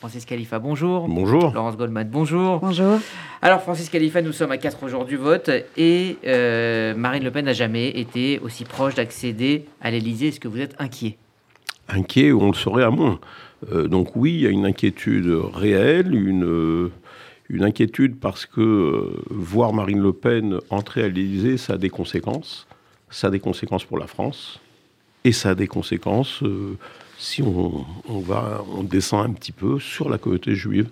[0.00, 1.08] Francis Khalifa, bonjour.
[1.08, 1.52] Bonjour.
[1.52, 2.60] Laurence Goldman, bonjour.
[2.60, 3.00] Bonjour.
[3.42, 7.46] Alors, Francis Khalifa, nous sommes à 4 jours du vote et euh, Marine Le Pen
[7.46, 10.28] n'a jamais été aussi proche d'accéder à l'Élysée.
[10.28, 11.18] Est-ce que vous êtes inquiet?
[11.88, 13.18] Inquiet, on le serait à moins.
[13.72, 16.92] Euh, donc oui, il y a une inquiétude réelle, une, euh,
[17.48, 22.68] une inquiétude parce que voir Marine Le Pen entrer à l'Élysée, ça a des conséquences.
[23.10, 24.60] Ça a des conséquences pour la France
[25.24, 26.44] et ça a des conséquences
[27.18, 27.84] si on,
[28.20, 30.88] va, on descend un petit peu sur la communauté juive,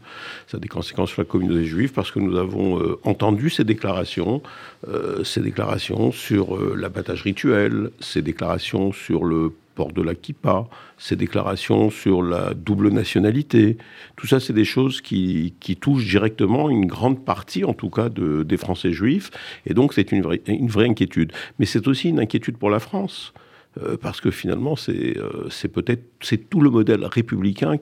[0.49, 3.63] ça a des conséquences sur la communauté juive parce que nous avons euh, entendu ces
[3.63, 4.43] déclarations,
[4.89, 10.67] euh, ces déclarations sur euh, l'abattage rituel, ces déclarations sur le port de la kippa,
[10.99, 13.77] ces déclarations sur la double nationalité.
[14.17, 18.43] Tout ça, c'est des choses qui, touchent directement une grande partie, en tout cas, de,
[18.43, 19.31] des Français juifs.
[19.67, 21.33] Et donc, c'est une vraie inquiétude.
[21.59, 23.35] Mais c'est aussi une inquiétude pour la France.
[23.83, 27.77] Euh, parce que finalement, euh, c'est peut-être c'est tout le modèle républicain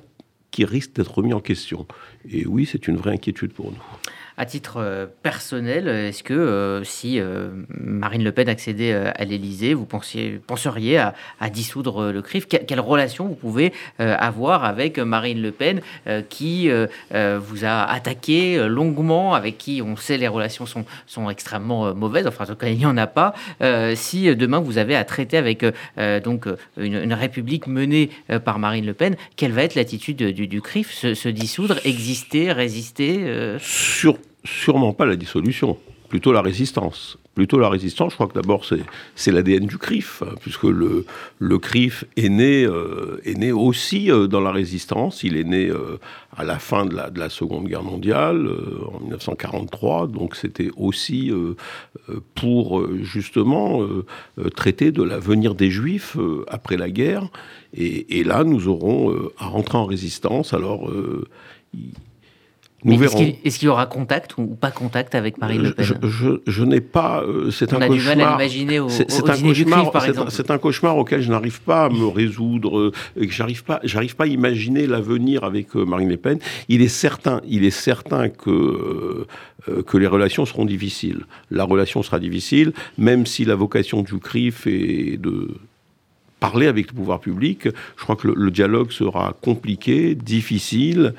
[0.50, 1.86] qui risque d'être remis en question.
[2.30, 3.78] Et oui, c'est une vraie inquiétude pour nous.
[4.36, 9.74] À titre euh, personnel, est-ce que euh, si euh, Marine Le Pen accédait à l'Élysée,
[9.74, 11.14] vous pensiez, penseriez à,
[11.50, 12.48] dissoudre le CRIF?
[12.48, 15.80] Quelle relation vous pouvez avoir avec Marine Le Pen
[16.28, 22.26] qui vous a attaqué longuement, avec qui on sait les relations sont, sont extrêmement mauvaises,
[22.26, 23.34] enfin en tout cas il n'y en a pas.
[23.94, 25.64] si demain vous avez à traiter avec
[26.24, 28.10] donc une, république menée
[28.44, 30.92] par Marine Le Pen, quelle va être l'attitude du, CRIF?
[30.92, 33.58] Se, dissoudre, exister, résister
[34.44, 35.78] sûrement pas la dissolution,
[36.08, 37.18] plutôt la résistance.
[37.34, 38.64] Plutôt la résistance, je crois que d'abord
[39.16, 41.04] c'est l'ADN du CRIF, hein, puisque le,
[41.40, 45.24] le CRIF est né, euh, est né aussi euh, dans la résistance.
[45.24, 45.98] Il est né euh,
[46.36, 48.48] à la fin de la, de la Seconde Guerre mondiale,
[48.94, 51.32] en 1943, donc c'était aussi
[52.36, 53.86] pour justement
[54.54, 56.16] traiter de l'avenir des Juifs
[56.48, 57.28] après la guerre.
[57.72, 60.54] Et, et, là, nous aurons à rentrer en résistance.
[60.54, 60.90] Alors,
[62.86, 65.86] est-ce qu'il y aura contact ou pas contact avec Marine Le Pen
[66.46, 67.22] Je, n'ai pas.
[67.22, 67.90] Euh, c'est un cauchemar.
[67.90, 69.92] du mal à l'imaginer au, c'est, un cauchemar,
[70.30, 72.78] C'est un cauchemar auquel je n'arrive pas à me résoudre.
[72.78, 76.38] Euh, j'arrive pas, j'arrive pas à imaginer l'avenir avec euh, Marine Le Pen.
[76.68, 79.26] Il est certain, il est certain que
[79.86, 81.24] que les relations seront difficiles.
[81.50, 85.54] La relation sera difficile, même si la vocation du CRIF est de
[86.38, 87.68] parler avec le pouvoir public.
[87.96, 91.14] Je crois que le dialogue sera compliqué, difficile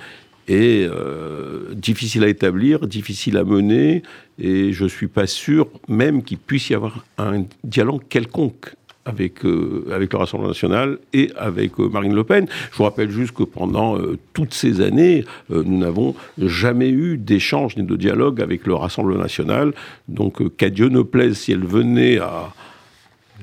[0.47, 4.03] et euh, difficile à établir, difficile à mener,
[4.39, 8.73] et je ne suis pas sûr même qu'il puisse y avoir un dialogue quelconque
[9.05, 12.47] avec, euh, avec le Rassemblement national et avec euh, Marine Le Pen.
[12.71, 13.97] Je vous rappelle juste que pendant
[14.33, 19.73] toutes ces années, nous n'avons jamais eu d'échange ni de dialogue avec le Rassemblement national.
[20.07, 22.53] Donc qu'à Dieu ne plaise, si elle venait à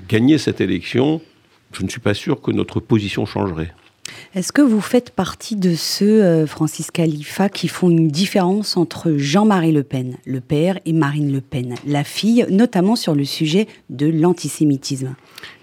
[0.08, 1.20] gagner cette élection,
[1.72, 3.72] je ne suis pas sûr que notre position changerait.
[4.34, 9.12] Est-ce que vous faites partie de ceux, euh, Francis Khalifa, qui font une différence entre
[9.16, 13.68] Jean-Marie Le Pen, le père, et Marine Le Pen, la fille, notamment sur le sujet
[13.90, 15.14] de l'antisémitisme?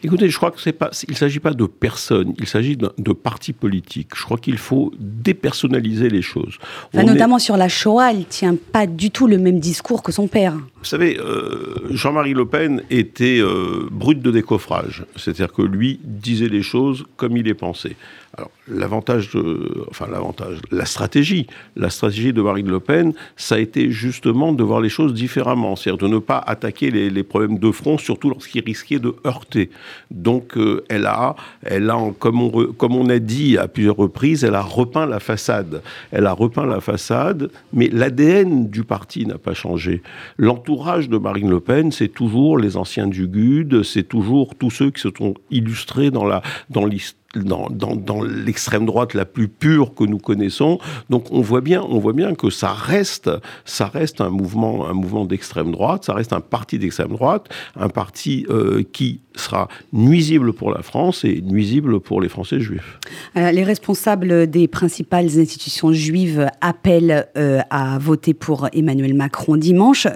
[0.03, 3.13] Écoutez, je crois que c'est pas, il ne s'agit pas de personnes, il s'agit de,
[3.13, 4.11] partis politiques.
[4.15, 6.57] Je crois qu'il faut dépersonnaliser les choses.
[6.93, 10.53] notamment sur la Shoah, elle tient pas du tout le même discours que son père.
[10.53, 16.47] Vous savez, euh, Jean-Marie Le Pen était euh, brut de décoffrage, c'est-à-dire que lui disait
[16.47, 17.97] les choses comme il les pensait.
[18.37, 23.57] Alors, l'avantage de, enfin, l'avantage, la stratégie, la stratégie de Marine Le Pen, ça a
[23.57, 27.71] été justement de voir les choses différemment, c'est-à-dire de ne pas attaquer les, problèmes de
[27.71, 29.71] front, surtout lorsqu'ils risquaient de heurter.
[30.11, 34.61] Donc, euh, elle a, elle a, comme on, a dit à plusieurs reprises, elle a
[34.61, 35.81] repeint la façade.
[36.11, 40.01] Elle a repeint la façade, mais l'ADN du parti n'a pas changé.
[40.37, 44.91] L'entourage de Marine Le Pen, c'est toujours les anciens du GUD, c'est toujours tous ceux
[44.91, 46.29] qui se sont illustrés dans
[46.69, 50.79] dans l'histoire dans, dans, l'extrême droite la plus pure que nous connaissons.
[51.09, 53.29] Donc on voit bien, on voit bien que ça reste,
[53.65, 57.89] ça reste un mouvement, un mouvement d'extrême droite, ça reste un parti d'extrême droite, un
[57.89, 62.99] parti euh, qui sera nuisible pour la France et nuisible pour les Français juifs.
[63.37, 70.07] Euh, les responsables des principales institutions juives appellent euh, à voter pour Emmanuel Macron dimanche.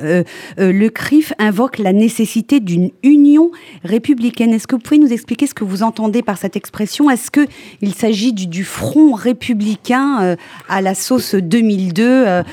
[0.57, 3.51] Le CRIF invoque la nécessité d'une union
[3.83, 4.51] républicaine.
[4.51, 7.93] Est-ce que vous pouvez nous expliquer ce que vous entendez par cette expression Est-ce qu'il
[7.93, 10.35] s'agit du, front républicain
[10.69, 12.43] à la sauce 2002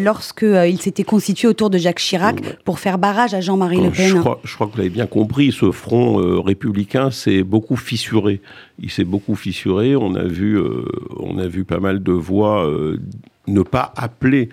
[0.00, 4.16] lorsqu'il s'était constitué autour de Jacques Chirac pour faire barrage à Jean-Marie Le Pen je
[4.16, 8.40] crois, je crois que vous l'avez bien compris, ce front euh, républicain s'est beaucoup fissuré.
[8.78, 9.96] Il s'est beaucoup fissuré.
[9.96, 10.84] On a vu, euh,
[11.18, 12.98] on a vu pas mal de voix euh,
[13.46, 14.48] ne pas appeler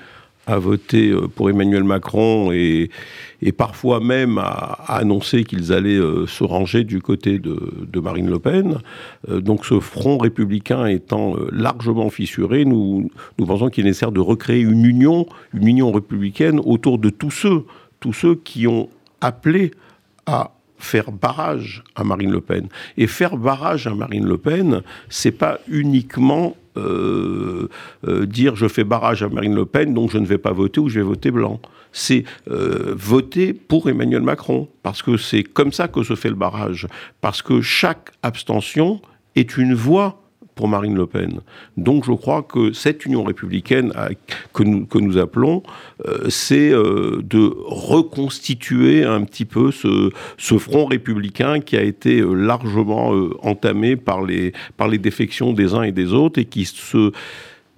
[0.48, 2.90] à voter pour Emmanuel Macron et,
[3.58, 8.80] parfois même à, annoncer qu'ils allaient se ranger du côté de, Marine Le Pen.
[9.30, 14.62] donc ce front républicain étant largement fissuré, nous, nous pensons qu'il est nécessaire de recréer
[14.62, 17.64] une union, une union républicaine autour de tous ceux,
[18.00, 18.90] tous ceux qui ont
[19.22, 19.72] appelé
[20.26, 20.52] à
[20.82, 22.68] faire barrage à Marine Le Pen.
[22.98, 27.68] Et faire barrage à Marine Le Pen, c'est pas uniquement euh,
[28.08, 30.80] euh, dire je fais barrage à Marine Le Pen, donc je ne vais pas voter
[30.80, 31.60] ou je vais voter blanc.
[31.92, 36.36] C'est euh, voter pour Emmanuel Macron, parce que c'est comme ça que se fait le
[36.36, 36.88] barrage.
[37.20, 39.02] Parce que chaque abstention
[39.36, 40.21] est une voix
[40.56, 41.40] pour Marine Le Pen.
[41.78, 43.94] Donc je crois que cette union républicaine
[44.54, 45.64] que, nous, appelons,
[46.08, 52.20] euh, c'est euh, de reconstituer un petit peu ce, ce, front républicain qui a été
[52.20, 53.12] euh, largement
[53.42, 57.12] entamé par les, par les défections des uns et des autres et qui se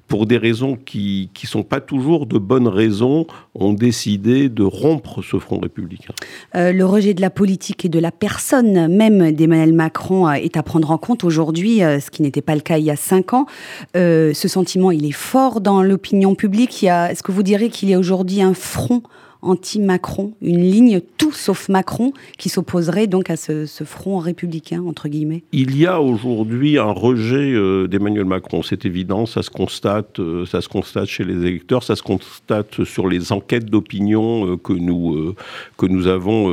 [0.07, 5.21] pour des raisons qui ne sont pas toujours de bonnes raisons, ont décidé de rompre
[5.23, 6.13] ce front républicain.
[6.55, 10.57] Euh, le rejet de la politique et de la personne même d'Emmanuel Macron euh, est
[10.57, 12.95] à prendre en compte aujourd'hui, euh, ce qui n'était pas le cas il y a
[12.95, 13.45] cinq ans.
[13.95, 16.83] ce sentiment, il est fort dans l'opinion publique.
[16.83, 19.03] Est-ce que vous direz qu'il y a aujourd'hui un front
[19.43, 25.43] anti-Macron, une ligne tout sauf Macron qui s'opposerait donc à ce, front républicain, entre guillemets
[25.51, 30.45] Il y a aujourd'hui un rejet euh, d'Emmanuel Macron, c'est évident, ça se, constate, euh,
[30.45, 34.73] ça se constate chez les électeurs, ça se constate sur les enquêtes d'opinion euh, que,
[35.77, 36.49] que nous avons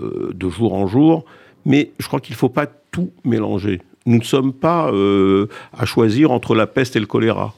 [0.00, 1.24] de jour en jour,
[1.64, 3.80] mais je crois qu'il ne faut pas tout mélanger.
[4.06, 4.90] Nous ne sommes pas
[5.72, 7.54] à choisir entre la peste et le choléra.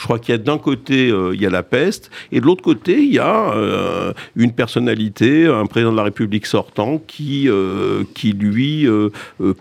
[0.00, 2.46] Je crois qu'il y a d'un côté, euh, il y a la peste, et de
[2.46, 7.50] l'autre côté, il y a euh, une personnalité, un président de la République sortant, qui,
[7.50, 8.86] euh, qui lui,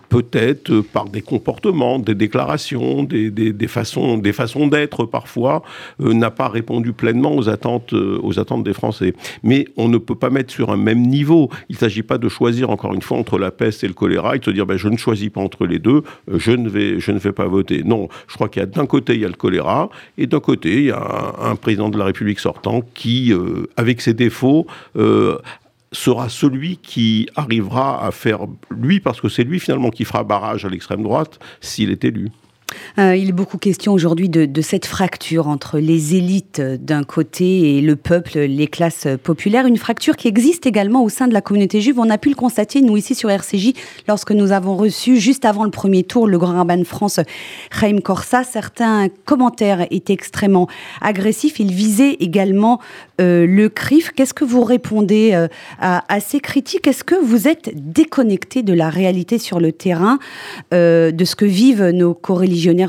[0.07, 5.61] peut-être par des comportements, des déclarations, des, des, façons, des façons d'être parfois,
[5.99, 9.13] n'a pas répondu pleinement aux attentes, aux attentes des Français.
[9.43, 11.49] Mais on ne peut pas mettre sur un même niveau.
[11.67, 14.37] Il ne s'agit pas de choisir, encore une fois, entre la peste et le choléra,
[14.37, 16.03] et de se dire, ben, je ne choisis pas entre les deux,
[16.33, 17.83] je ne vais, je ne vais pas voter.
[17.83, 20.39] Non, je crois qu'il y a d'un côté, il y a le choléra, et d'un
[20.39, 24.67] côté, il y a un, président de la République sortant qui, euh, avec ses défauts,
[24.95, 25.37] euh,
[25.91, 30.65] sera celui qui arrivera à faire, lui, parce que c'est lui finalement qui fera barrage
[30.65, 32.29] à l'extrême droite s'il est élu.
[32.97, 37.81] Euh, il est beaucoup question aujourd'hui de, cette fracture entre les élites d'un côté et
[37.81, 39.65] le peuple, les classes populaires.
[39.65, 41.97] Une fracture qui existe également au sein de la communauté juive.
[41.97, 43.73] On a pu le constater, nous, ici sur RCJ,
[44.07, 47.19] lorsque nous avons reçu, juste avant le premier tour, le grand rabbin de France,
[47.71, 48.43] Chaim Korsa.
[48.43, 50.67] Certains commentaires étaient extrêmement
[51.01, 51.59] agressifs.
[51.59, 52.79] Il visait également
[53.21, 54.11] euh, le CRIF.
[54.11, 55.47] Qu'est-ce que vous répondez euh,
[55.79, 56.85] à, ces critiques?
[56.85, 60.19] Est-ce que vous êtes déconnecté de la réalité sur le terrain,
[60.71, 62.13] de ce que vivent nos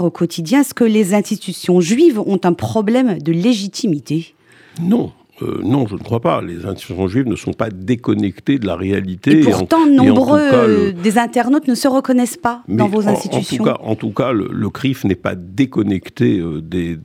[0.05, 0.61] au quotidien.
[0.61, 4.35] Est-ce que les institutions juives ont un problème de légitimité?
[4.81, 6.43] Non, euh, non, je ne crois pas.
[6.43, 9.41] Les institutions juives ne sont pas déconnectées de la réalité.
[9.41, 13.65] Et pourtant, nombreux des internautes ne se reconnaissent pas dans vos institutions.
[13.83, 16.97] En, tout cas, le, CRIF n'est pas déconnecté euh, des,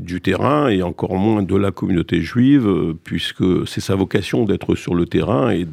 [0.00, 4.74] du terrain et encore moins de la communauté juive, euh, puisque c'est sa vocation d'être
[4.74, 5.64] sur le terrain et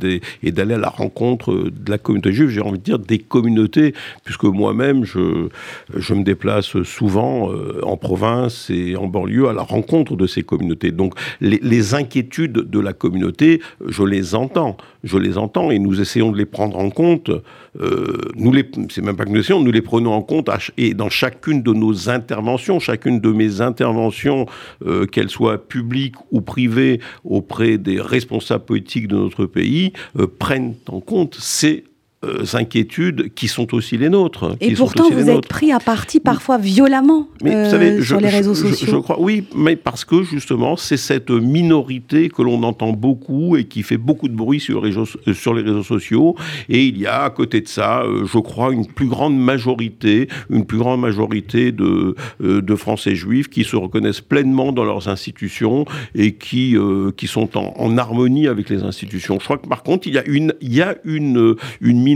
[0.52, 2.50] d'aller à la rencontre de la communauté juive.
[2.50, 3.94] J'ai envie de dire des communautés,
[4.26, 5.48] puisque moi-même, je,
[5.96, 7.52] je me déplace souvent
[7.84, 10.92] en province et en banlieue à la rencontre de ces communautés.
[10.92, 16.02] Donc, les, les inquiétudes de la communauté, je les entends, je les entends et nous
[16.02, 17.32] essayons de les prendre en compte.
[17.80, 18.54] Euh, nous
[18.90, 21.74] c'est même pas que nous essayons, nous les prenons en compte et dans chacune de
[21.74, 24.46] nos interventions, chacune de mes interventions,
[24.86, 30.76] euh, qu'elles soient publiques ou privées auprès des responsables politiques de notre pays, euh, prennent
[30.88, 31.86] en compte ces
[32.24, 34.56] euh, inquiétudes qui sont aussi les nôtres.
[34.62, 38.88] Et pourtant, vous êtes pris à partie parfois violemment euh, sur les réseaux sociaux.
[38.92, 43.64] Je, crois, oui, mais parce que justement, c'est cette minorité que l'on entend beaucoup et
[43.64, 46.36] qui fait beaucoup de bruit sur les réseaux, euh, sur les réseaux sociaux.
[46.70, 50.68] Et il y a à côté de ça, je crois, une plus grande majorité, une
[50.68, 56.36] plus grande majorité de, de Français juifs qui se reconnaissent pleinement dans leurs institutions et
[56.36, 56.76] qui,
[57.18, 59.40] qui sont en, en, harmonie avec les institutions.
[59.40, 62.11] Je crois que par contre, il y a une, il y a une, une minorité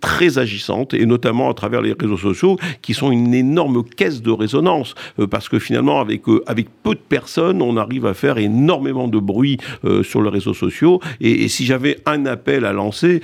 [0.00, 4.30] très agissante, et notamment à travers les réseaux sociaux, qui sont une énorme caisse de
[4.30, 8.38] résonance, euh, parce que finalement, avec, euh, avec peu de personnes, on arrive à faire
[8.38, 13.20] énormément de bruit euh, sur les réseaux sociaux, et, si j'avais un appel à lancer,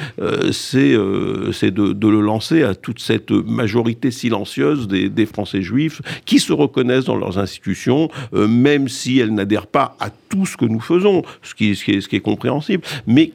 [0.53, 0.97] c'est
[1.53, 6.39] c'est de, de, le lancer à toute cette majorité silencieuse des, des Français juifs qui
[6.39, 10.81] se reconnaissent dans leurs institutions, même si elles n'adhèrent pas à tout ce que nous
[10.81, 13.33] faisons, ce qui, ce qui, est, ce qui est compréhensible, mais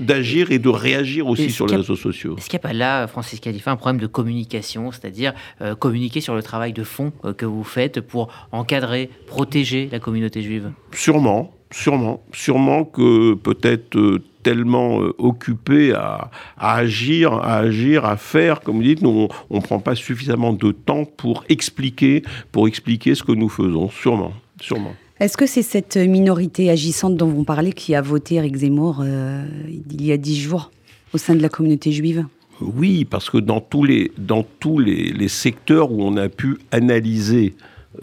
[0.00, 2.36] d'agir et de réagir aussi sur les réseaux sociaux.
[2.36, 6.20] Est-ce qu'il n'y a pas là, Francis Khalifa, un problème de communication, c'est-à-dire euh, communiquer
[6.20, 10.72] sur le travail de fond euh, que vous faites pour encadrer, protéger la communauté juive?
[10.92, 18.76] Sûrement, sûrement, sûrement que peut-être euh, tellement occupé à, agir, à agir, à faire, comme
[18.76, 23.22] vous dites, nous, on ne prend pas suffisamment de temps pour expliquer, pour expliquer ce
[23.22, 24.94] que nous faisons, sûrement, sûrement.
[25.22, 29.46] Est-ce que c'est cette minorité agissante dont vous parlez qui a voté Eric Zemmour euh,
[29.88, 30.72] il y a dix jours
[31.14, 32.26] au sein de la communauté juive?
[32.60, 37.54] Oui, parce que dans tous les, dans tous les secteurs où on a pu analyser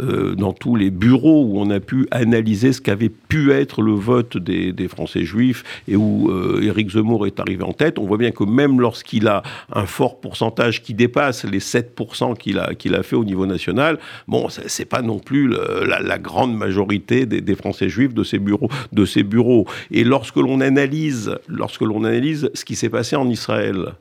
[0.02, 3.94] euh, dans tous les bureaux où on a pu analyser ce qu'avait pu être le
[3.94, 8.18] vote des, Français juifs et où euh, Éric Zemmour est arrivé en tête, on voit
[8.18, 9.44] bien que même lorsqu'il a
[9.74, 14.48] un fort pourcentage qui dépasse les 7% qu'il a, qu'il fait au niveau national, bon,
[14.50, 18.70] c'est pas non plus la, grande majorité des, des, Français juifs de ces bureaux.
[18.94, 19.66] De ces bureaux.
[19.92, 23.94] Et lorsque l'on analyse, lorsque l'on analyse ce qui s'est passé en Israël,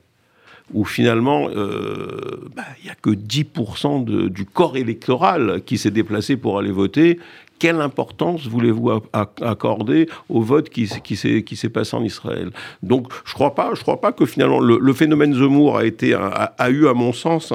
[0.73, 6.37] où finalement, euh, bah, il n'y a que 10% du corps électoral qui s'est déplacé
[6.37, 7.19] pour aller voter.
[7.59, 12.51] Quelle importance voulez-vous accorder au vote qui, s'est passé en Israël?
[12.85, 16.95] Donc, je ne crois, pas, crois pas que finalement le, phénomène Zemmour a, eu, à
[16.95, 17.53] mon sens,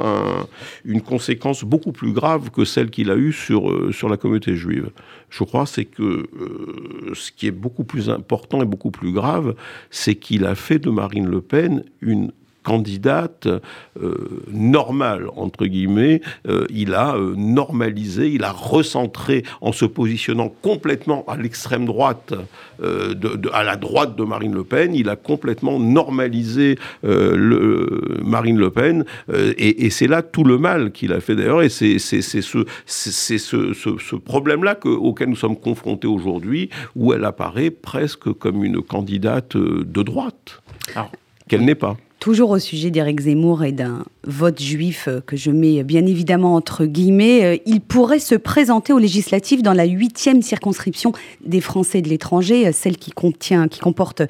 [0.84, 4.90] une conséquence beaucoup plus grave que celle qu'il a eue sur, euh, la communauté juive.
[5.30, 9.54] Je crois c'est que euh, ce qui est beaucoup plus important et beaucoup plus grave,
[9.90, 12.30] c'est qu'il a fait de Marine Le Pen une
[12.64, 14.14] candidate euh,
[14.50, 21.24] normale, entre guillemets, euh, il a euh, normalisé, il a recentré en se positionnant complètement
[21.28, 22.34] à l'extrême droite,
[23.52, 29.90] à la droite de Marine Le Pen, il a complètement normalisé Marine Le Pen, et,
[29.90, 34.16] c'est là tout le mal qu'il a fait d'ailleurs, et c'est ce, ce, ce, ce
[34.16, 40.62] problème-là auquel nous sommes confrontés aujourd'hui, où elle apparaît presque comme une candidate de droite,
[41.48, 41.96] qu'elle n'est pas.
[42.24, 46.54] Toujours au sujet d'Éric Zemmour et d'un vote juif euh, que je mets bien évidemment
[46.54, 51.12] entre guillemets, euh, il pourrait se présenter aux législatives dans la huitième circonscription
[51.44, 54.22] des Français de l'étranger, euh, celle qui contient, qui comporte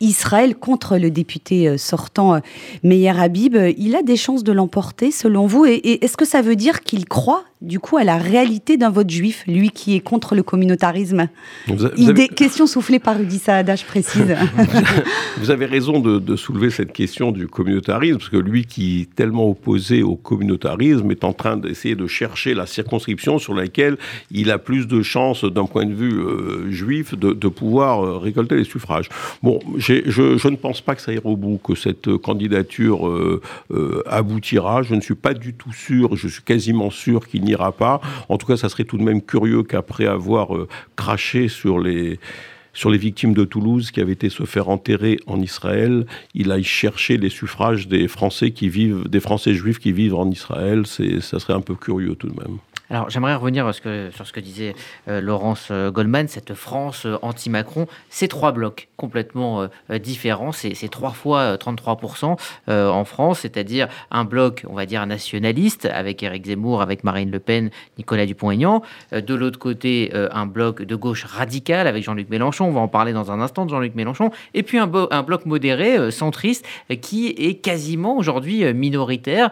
[0.00, 2.40] Israël contre le député sortant
[2.84, 3.54] Meyer Habib.
[3.76, 7.04] Il a des chances de l'emporter selon vous et est-ce que ça veut dire qu'il
[7.04, 11.28] croit du coup à la réalité d'un vote juif, lui qui est contre le communautarisme
[11.96, 14.36] Idée, Question soufflée par Rudy Saada, je précise.
[15.38, 19.48] vous avez raison de, soulever cette question du communautarisme, parce que lui qui est tellement
[19.48, 23.96] opposé au communautarisme est en train d'essayer de chercher la circonscription sur laquelle
[24.30, 28.56] il a plus de chances, d'un point de vue euh, juif, de, pouvoir euh, récolter
[28.56, 29.08] les suffrages.
[29.42, 33.40] Bon, je, je, ne pense pas que ça ira au bout, que cette candidature euh,
[34.06, 34.82] aboutira.
[34.82, 38.00] Je ne suis pas du tout sûr, je suis quasiment sûr qu'il n'y pas.
[38.28, 42.18] En tout cas, ça serait tout de même curieux qu'après avoir euh, craché sur les
[42.74, 46.64] sur les victimes de Toulouse qui avaient été se faire enterrer en Israël, il aille
[46.64, 50.86] chercher les suffrages des Français qui vivent, des Français juifs qui vivent en Israël.
[50.86, 52.58] C'est, ça serait un peu curieux tout de même.
[52.92, 54.74] Alors j'aimerais revenir sur ce que disait
[55.08, 61.10] euh, Laurence euh, Goldman, cette France euh, anti-Macron, ces trois blocs complètement différents, c'est trois
[61.10, 62.36] fois 33%
[62.68, 67.40] en France, c'est-à-dire un bloc, on va dire, nationaliste, avec Éric Zemmour, avec Marine Le
[67.40, 72.72] Pen, Nicolas Dupont-Aignan, de l'autre côté un bloc de gauche radicale avec Jean-Luc Mélenchon, on
[72.72, 76.64] va en parler dans un instant de Jean-Luc Mélenchon, et puis un bloc modéré, centriste,
[77.00, 79.50] qui est quasiment aujourd'hui minoritaire.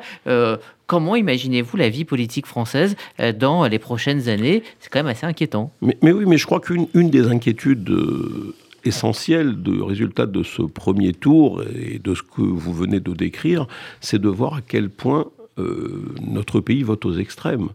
[0.91, 4.65] Comment imaginez-vous la vie politique française euh, dans les prochaines années?
[4.81, 5.73] C'est quand même assez inquiétant.
[5.83, 11.13] Mais, oui, mais je crois qu'une des inquiétudes euh, essentielles du résultat de ce premier
[11.13, 13.69] tour et de ce que vous venez de décrire,
[14.01, 15.27] c'est de voir à quel point
[15.61, 17.69] euh, notre pays vote aux extrêmes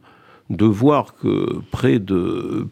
[0.49, 2.67] de voir que près de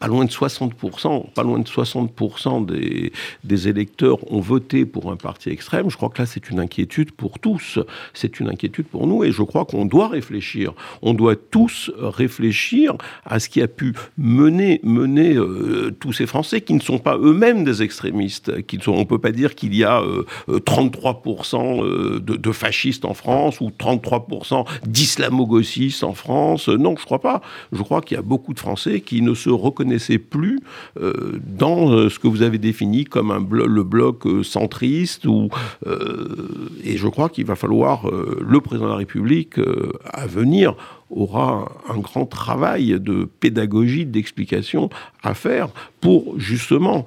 [0.00, 2.64] pas loin de 60%, pas loin de 60%
[3.44, 5.90] des, électeurs ont voté pour un parti extrême.
[5.90, 7.78] Je crois que là, c'est une inquiétude pour tous.
[8.14, 10.72] C'est une inquiétude pour nous et je crois qu'on doit réfléchir.
[11.02, 12.94] On doit tous réfléchir
[13.26, 14.80] à ce qui a pu mener,
[15.36, 18.50] euh, tous ces Français qui ne sont pas eux-mêmes des extrémistes.
[18.86, 20.02] On ne peut pas dire qu'il y a
[20.48, 26.68] 33% euh, euh, de, de, fascistes en France ou 33% d'islamo-gauchistes en France.
[26.68, 27.42] Non, je ne crois pas.
[27.72, 30.60] Je crois qu'il y a beaucoup de Français qui ne se reconnaissent plus
[31.00, 35.26] euh, dans euh, ce que vous avez défini comme un le bloc euh, centriste.
[35.26, 35.48] Ou,
[36.84, 39.56] et je crois qu'il va falloir, le président de la République
[40.04, 40.74] à venir
[41.10, 44.90] aura un grand travail de pédagogie, d'explication
[45.22, 45.68] à faire
[46.00, 47.04] pour justement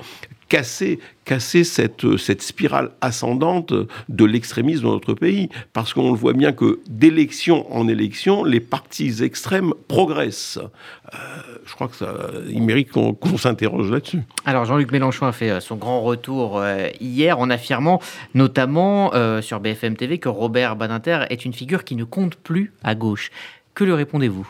[0.53, 3.73] casser, casser cette, cette spirale ascendante
[4.07, 5.49] de l'extrémisme dans notre pays.
[5.73, 10.59] Parce qu'on le voit bien que d'élection en élection, les partis extrêmes progressent.
[10.59, 11.17] Euh,
[11.65, 14.21] je crois que mérite qu'on s'interroge là-dessus.
[14.45, 17.99] Alors Jean-Luc Mélenchon a fait euh, son grand retour euh, hier en affirmant
[18.35, 22.93] notamment sur BFM TV que Robert Badinter est une figure qui ne compte plus à
[22.93, 23.31] gauche.
[23.73, 24.47] Que lui répondez-vous?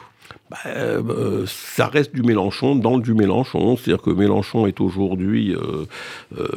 [0.50, 0.58] Bah,
[1.48, 3.78] ça reste du Mélenchon dans le du Mélenchon.
[3.78, 5.56] C'est-à-dire que Mélenchon est aujourd'hui,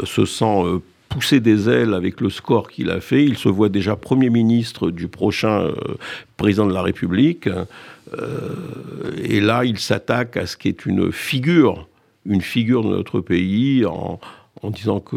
[0.04, 0.62] se sent
[1.08, 3.24] pousser des ailes avec le score qu'il a fait.
[3.24, 5.70] Il se voit déjà Premier ministre du prochain
[6.36, 7.48] président de la République.
[8.14, 8.54] Euh,
[9.22, 11.88] et là, il s'attaque à ce qui est une figure,
[12.24, 13.84] une figure de notre pays
[14.70, 15.16] disant que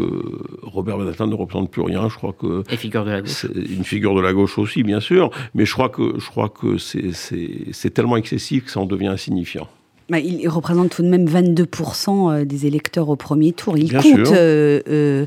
[0.63, 2.10] Robert Badinter ne représente plus rien.
[2.10, 3.46] Je crois que et figure de la gauche.
[3.56, 5.29] Une figure de la gauche aussi, bien sûr.
[5.53, 9.68] Mais je crois que je crois que c'est tellement excessif que ça en devient insignifiant.
[10.10, 13.77] Bah, il représente tout de même 22% euh, des électeurs au premier tour.
[13.77, 15.25] Il compte, euh,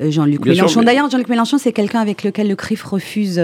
[0.00, 0.82] Jean-Luc Mélenchon.
[0.82, 3.40] D'ailleurs, Jean-Luc Mélenchon, c'est quelqu'un avec lequel le CRIF refuse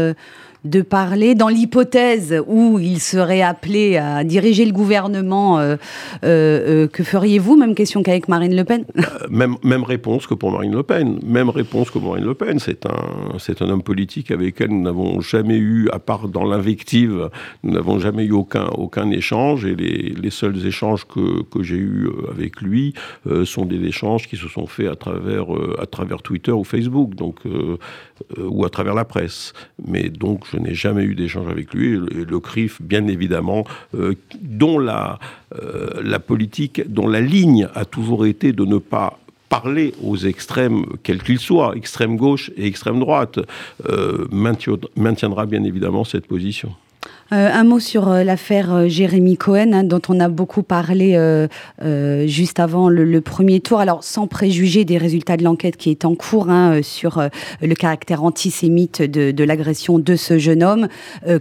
[0.64, 5.58] de parler dans l'hypothèse où il serait appelé à diriger le gouvernement.
[5.58, 5.76] Euh,
[6.24, 7.56] euh, euh, que feriez-vous?
[7.56, 8.84] Même question qu'avec Marine Le Pen
[9.28, 11.18] même, réponse que pour Marine Le Pen.
[11.24, 12.58] Même réponse que Marine Le Pen.
[12.58, 17.30] C'est un, homme politique avec lequel nous n'avons jamais eu, à part dans l'invective,
[17.62, 19.64] nous n'avons jamais eu aucun, échange.
[19.64, 22.94] Et les, seuls échanges que, j'ai eus avec lui
[23.44, 27.40] sont des échanges qui se sont faits à travers, Twitter ou Facebook, donc,
[28.38, 29.52] ou à travers la presse.
[30.52, 31.96] Je n'ai jamais eu d'échange avec lui.
[31.96, 35.18] Le, CRIF, bien évidemment, euh, dont la,
[35.62, 39.18] euh, la politique, dont la ligne a toujours été de ne pas
[39.48, 43.38] parler aux extrêmes, quels qu'ils soient, extrême gauche et extrême droite,
[43.88, 46.74] euh, maintiendra bien évidemment cette position.
[47.32, 51.18] Euh, un mot sur euh, l'affaire euh, Jérémy Cohen, hein, dont on a beaucoup parlé
[52.26, 53.80] juste avant le, premier tour.
[53.80, 57.22] Alors, sans préjuger des résultats de l'enquête qui est en cours hein, sur
[57.60, 60.88] le caractère antisémite de, l'agression de ce jeune homme,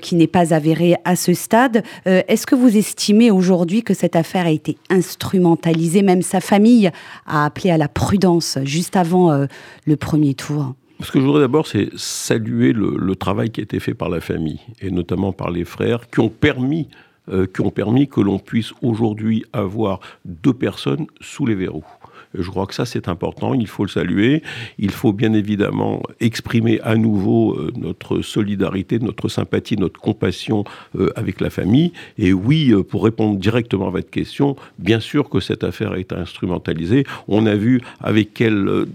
[0.01, 4.45] qui n'est pas avéré à ce stade, est-ce que vous estimez aujourd'hui que cette affaire
[4.45, 6.01] a été instrumentalisée?
[6.01, 6.91] Même sa famille
[7.27, 9.48] a appelé à la prudence juste avant
[9.86, 10.74] le premier tour.
[11.03, 14.22] Ce que je voudrais d'abord, c'est saluer le, travail qui a été fait par la
[14.22, 16.88] famille, et notamment par les frères, qui ont permis,
[17.31, 21.86] euh, qui ont permis que l'on puisse aujourd'hui avoir deux personnes sous les verrous.
[22.34, 24.41] Je crois que ça, c'est important, il faut le saluer.
[24.79, 30.63] Il faut bien évidemment exprimer à nouveau euh, notre solidarité, notre sympathie, notre compassion
[30.98, 31.91] euh, avec la famille.
[32.17, 36.15] Et oui, pour répondre directement à votre question, bien sûr que cette affaire a été
[36.15, 37.05] instrumentalisée.
[37.27, 38.86] On a vu avec quelle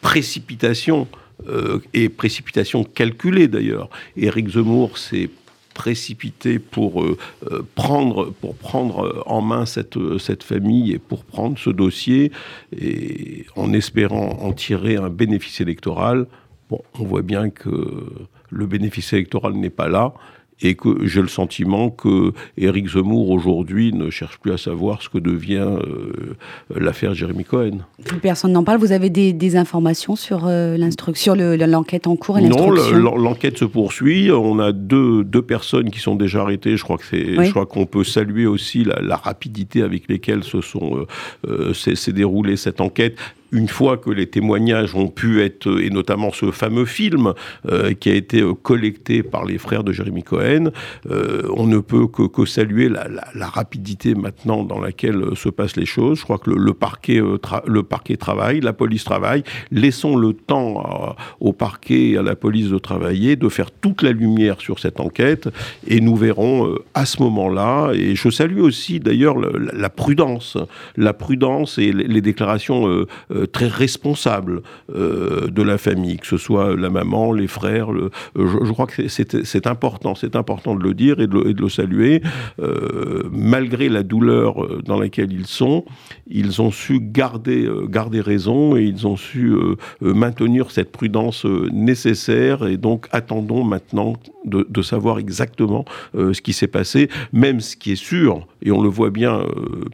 [0.00, 1.08] précipitation
[1.48, 3.90] euh, et précipitation calculée d'ailleurs.
[4.16, 5.30] Éric Zemmour s'est
[5.74, 7.18] précipité pour, euh,
[7.50, 12.32] euh, prendre, pour prendre en main cette, cette famille et pour prendre ce dossier,
[12.76, 16.26] et en espérant en tirer un bénéfice électoral.
[16.70, 18.06] Bon, on voit bien que
[18.50, 20.14] le bénéfice électoral n'est pas là
[20.62, 25.08] et que j'ai le sentiment que Éric Zemmour aujourd'hui ne cherche plus à savoir ce
[25.08, 26.34] que devient euh,
[26.74, 27.78] l'affaire Jérémy Cohen.
[28.04, 28.78] Plus personne n'en parle.
[28.78, 34.30] Vous avez des, informations sur euh, l'instruction, l'enquête en cours et Non, l'enquête se poursuit.
[34.30, 36.76] On a deux, deux personnes qui sont déjà arrêtées.
[36.76, 40.60] Je crois que c'est, je crois qu'on peut saluer aussi la, rapidité avec lesquelles se
[40.60, 41.06] sont
[41.48, 43.16] euh, s'est déroulée cette enquête
[43.52, 47.32] une fois que les témoignages ont pu être, et notamment ce fameux film
[47.68, 50.70] euh, qui a été euh, collecté par les frères de Jérémy Cohen,
[51.10, 53.06] euh, on ne peut que, saluer la,
[53.48, 56.18] rapidité maintenant dans laquelle se passent les choses.
[56.18, 57.22] Je crois que le, parquet,
[57.66, 59.42] le parquet travaille, la police travaille.
[59.70, 64.12] Laissons le temps au parquet et à la police de travailler, de faire toute la
[64.12, 65.48] lumière sur cette enquête,
[65.86, 67.92] et nous verrons à ce moment-là.
[67.94, 70.58] Et je salue aussi d'ailleurs la, prudence,
[70.96, 73.06] la prudence et les, déclarations
[73.36, 74.62] euh, très responsable
[74.94, 77.90] euh, de la famille, que ce soit la maman, les frères.
[77.92, 82.22] Le, je, crois que c'est important, c'est important de le dire et de le, saluer.
[82.60, 85.84] Euh, malgré la douleur dans laquelle ils sont,
[86.26, 89.54] ils ont su garder, garder raison et ils ont su
[90.00, 92.66] maintenir cette prudence nécessaire.
[92.66, 97.96] Et donc, attendons maintenant de, savoir exactement ce qui s'est passé, même ce qui est
[97.96, 99.44] sûr, et on le voit bien,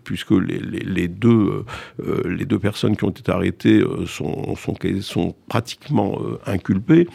[0.04, 1.64] puisque les deux,
[2.24, 7.08] les deux personnes qui ont été arrêtés euh, sont, sont, sont pratiquement euh, inculpés,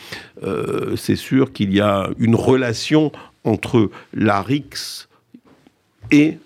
[0.43, 3.11] euh, c'est sûr qu'il y a une relation
[3.43, 5.07] entre la RIX
[6.11, 6.37] et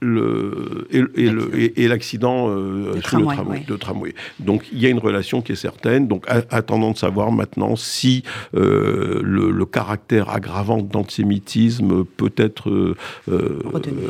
[0.00, 4.14] le, et, l'accident euh, le tramway, de tramway.
[4.38, 6.08] Donc il y a une relation qui est certaine.
[6.08, 8.22] Donc attendons de savoir maintenant si
[8.54, 12.96] euh, le, caractère aggravant d'antisémitisme peut être euh,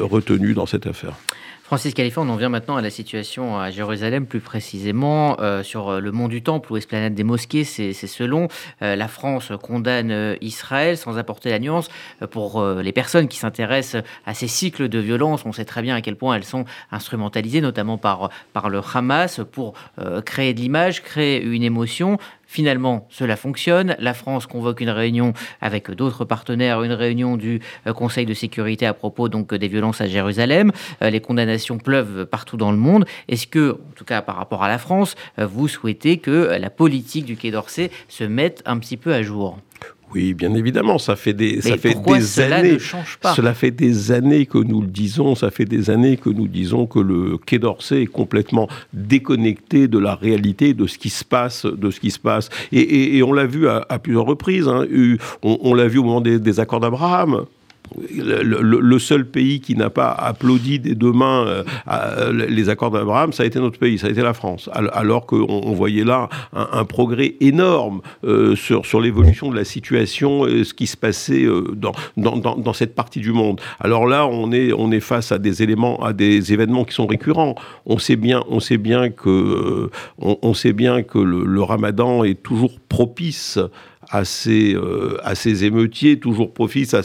[0.00, 1.14] retenu dans cette affaire.
[1.70, 5.88] Francis Khalifa, on en vient maintenant à la situation à Jérusalem, plus précisément euh, sur
[5.88, 7.62] euh, le mont du Temple ou esplanade des mosquées.
[7.62, 8.48] C'est selon
[8.82, 11.88] euh, la France condamne Israël sans apporter la nuance.
[12.32, 16.00] pour les personnes qui s'intéressent à ces cycles de violence, on sait très bien à
[16.00, 19.74] quel point elles sont instrumentalisées, notamment par, par le Hamas, pour
[20.24, 22.18] créer de l'image, créer une émotion.
[22.52, 23.94] Finalement, cela fonctionne.
[24.00, 28.86] La France convoque une réunion avec d'autres partenaires, une réunion du euh, Conseil de sécurité
[28.86, 30.72] à propos des violences à Jérusalem.
[31.00, 33.04] Euh, les condamnations pleuvent partout dans le monde.
[33.28, 36.70] Est-ce que, en tout cas par rapport à la France, euh, vous souhaitez que la
[36.70, 39.56] politique du Quai d'Orsay se mette un petit peu à jour?
[40.12, 42.72] Oui, bien évidemment, ça fait des, ça fait des cela années.
[42.72, 45.34] Ne change pas cela fait des années que nous le disons.
[45.34, 49.98] Ça fait des années que nous disons que le Quai d'Orsay est complètement déconnecté de
[49.98, 52.48] la réalité, de ce qui se passe, de ce qui se passe.
[52.72, 54.66] Et, on l'a vu à, plusieurs reprises.
[54.66, 54.86] Hein.
[55.42, 57.44] On, l'a vu au moment des, des accords d'Abraham
[58.12, 63.32] le, seul pays qui n'a pas applaudi des deux mains euh, euh, les accords d'Abraham,
[63.32, 64.68] ça a été notre pays, ça a été la France.
[64.72, 70.74] Alors qu'on on voyait là un, progrès énorme euh, sur, l'évolution de la situation, ce
[70.74, 71.46] qui se passait
[72.16, 73.60] dans, cette partie du monde.
[73.80, 77.06] Alors là, on est, on est face à des éléments, à des événements qui sont
[77.06, 77.54] récurrents.
[77.86, 82.42] On sait bien, on sait bien que, on, sait bien que le, le ramadan est
[82.42, 83.58] toujours propice
[84.10, 86.96] à ces, euh, à ces émeutiers, toujours profitent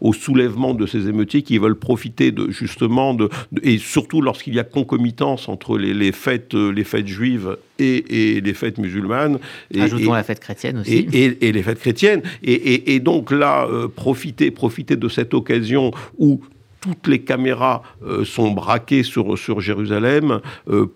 [0.00, 3.30] au soulèvement de ces émeutiers qui veulent profiter de, justement, de,
[3.62, 8.54] et surtout lorsqu'il y a concomitance entre les, fêtes, euh, les fêtes juives et, les
[8.54, 9.38] fêtes musulmanes.
[9.70, 11.08] Et, Ajoutons la fête chrétienne aussi.
[11.12, 12.22] Et, les fêtes chrétiennes.
[12.42, 16.42] Et, donc là, euh, profiter, profiter de cette occasion où
[16.80, 17.82] toutes les caméras
[18.24, 20.40] sont braquées sur, sur Jérusalem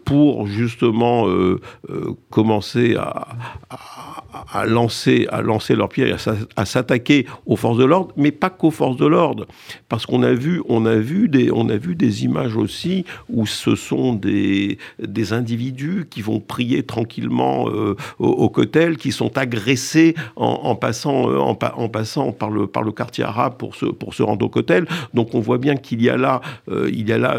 [0.04, 1.26] pour justement
[2.30, 3.28] commencer à,
[4.52, 6.16] à, lancer, à lancer leurs pierres,
[6.56, 9.46] à, s'attaquer aux forces de l'ordre, mais pas qu'aux forces de l'ordre,
[9.88, 14.78] parce qu'on a vu, a des, a vu des images aussi où ce sont des,
[15.00, 21.30] des individus qui vont prier tranquillement euh, au, au cotel, qui sont agressés en, passant,
[21.30, 24.48] euh, en, passant par le, par le quartier arabe pour se, pour se rendre au
[24.48, 24.86] cotel.
[25.14, 27.38] Donc on voit bien qu'il y a là, euh, il y a là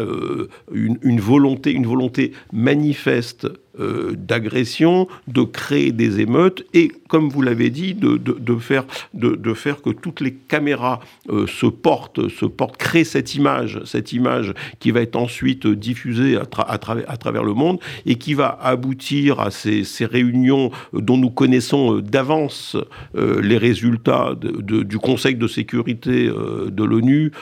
[0.72, 7.42] une, une volonté, une volonté manifeste euh, d'agression, de créer des émeutes et, comme vous
[7.42, 12.46] l'avez dit, de, de, faire, de, faire que toutes les caméras euh, se portent, se
[12.46, 17.44] portent, créent cette image, cette image qui va être ensuite diffusée à, à, à travers
[17.44, 22.76] le monde et qui va aboutir à ces, ces réunions dont nous connaissons euh, d'avance
[23.14, 27.32] les résultats du Conseil de sécurité de l'ONU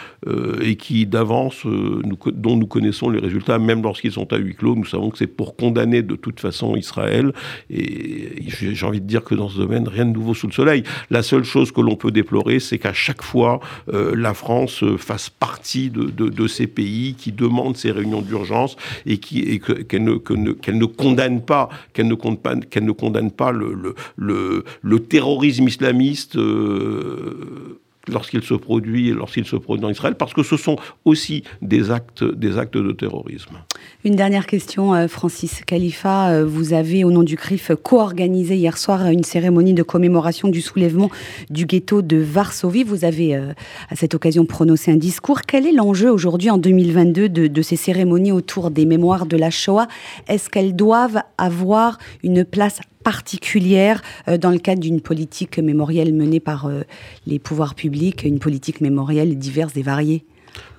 [0.60, 4.74] et qui d'avance, dont nous connaissons les résultats, même lorsqu'ils sont à huis clos.
[4.74, 7.32] Nous savons que c'est pour condamner de toute façon Israël.
[7.70, 10.82] Et j'ai envie de dire que dans ce domaine, rien de nouveau sous le soleil.
[11.10, 13.60] La seule chose que l'on peut déplorer, c'est qu'à chaque fois,
[13.92, 19.18] euh, la France euh, fasse partie de, ces pays qui demandent ces réunions d'urgence et
[19.18, 22.14] qu'elle ne, condamne pas, qu'elle ne,
[22.92, 26.36] condamne pas le, terrorisme islamiste.
[26.36, 31.90] Euh, lorsqu'il se produit lorsqu'il se produit en Israël parce que ce sont aussi des
[31.90, 33.56] actes des actes de terrorisme.
[34.04, 38.76] Une dernière question euh, Francis Khalifa, euh, vous avez au nom du CRIF co-organisé hier
[38.78, 41.10] soir une cérémonie de commémoration du soulèvement
[41.50, 42.84] du ghetto de Varsovie.
[42.84, 43.52] Vous avez euh,
[43.90, 45.42] à cette occasion prononcé un discours.
[45.42, 49.50] Quel est l'enjeu aujourd'hui en 2022 de, de ces cérémonies autour des mémoires de la
[49.50, 49.88] Shoah?
[50.28, 56.40] Est-ce qu'elles doivent avoir une place particulière euh, dans le cadre d'une politique mémorielle menée
[56.40, 56.82] par euh,
[57.26, 60.24] les pouvoirs publics, une politique mémorielle diverse et variée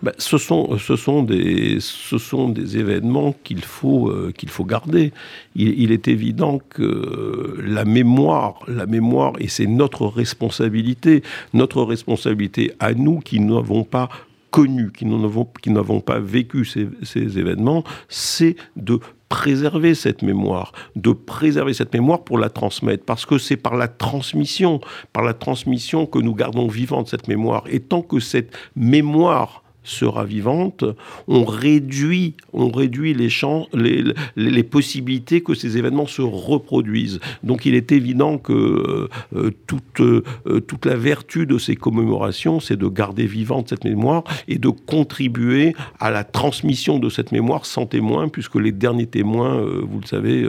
[0.02, 4.64] ben, ce, sont, ce, sont des, ce sont des événements qu'il faut, euh, qu'il faut
[4.64, 5.12] garder.
[5.56, 12.94] Il, est évident que la mémoire, la mémoire, et c'est notre responsabilité, notre responsabilité à
[12.94, 14.08] nous qui n'avons pas
[14.50, 21.94] connu, qui n'avons pas vécu ces événements, c'est de préserver cette mémoire, de préserver cette
[21.94, 24.80] mémoire pour la transmettre, parce que c'est par la transmission,
[25.14, 27.64] par la transmission que nous gardons vivante cette mémoire.
[27.68, 30.84] Et tant que cette mémoire sera vivante,
[31.28, 33.30] on réduit, on réduit les,
[33.74, 34.04] les,
[34.36, 37.20] les, possibilités que ces événements se reproduisent.
[37.44, 40.24] Donc il est évident que euh, toute, euh,
[40.68, 45.76] toute la vertu de ces commémorations, c'est de garder vivante cette mémoire et de contribuer
[46.00, 50.08] à la transmission de cette mémoire sans témoins, puisque les derniers témoins, euh, vous le
[50.08, 50.48] savez,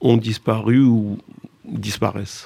[0.00, 1.18] ont disparu ou
[1.64, 2.40] disparaissent.